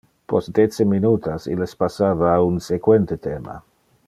[0.31, 3.63] Post dece minutas illes passava a un sequente thema.